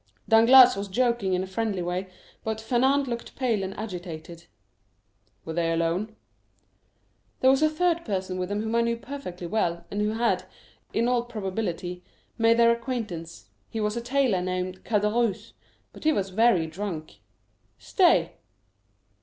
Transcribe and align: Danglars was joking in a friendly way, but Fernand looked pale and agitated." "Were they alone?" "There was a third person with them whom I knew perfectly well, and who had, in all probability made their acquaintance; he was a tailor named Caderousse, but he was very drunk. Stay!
Danglars 0.27 0.75
was 0.75 0.87
joking 0.87 1.33
in 1.35 1.43
a 1.43 1.45
friendly 1.45 1.83
way, 1.83 2.07
but 2.43 2.59
Fernand 2.59 3.07
looked 3.07 3.35
pale 3.35 3.63
and 3.63 3.77
agitated." 3.77 4.45
"Were 5.45 5.53
they 5.53 5.71
alone?" 5.71 6.15
"There 7.41 7.51
was 7.51 7.61
a 7.61 7.69
third 7.69 8.03
person 8.03 8.39
with 8.39 8.49
them 8.49 8.63
whom 8.63 8.73
I 8.73 8.81
knew 8.81 8.97
perfectly 8.97 9.45
well, 9.45 9.85
and 9.91 10.01
who 10.01 10.13
had, 10.13 10.45
in 10.91 11.07
all 11.07 11.25
probability 11.25 12.03
made 12.35 12.57
their 12.57 12.71
acquaintance; 12.71 13.49
he 13.69 13.79
was 13.79 13.95
a 13.95 14.01
tailor 14.01 14.41
named 14.41 14.83
Caderousse, 14.83 15.53
but 15.93 16.03
he 16.03 16.11
was 16.11 16.31
very 16.31 16.65
drunk. 16.65 17.17
Stay! 17.77 18.31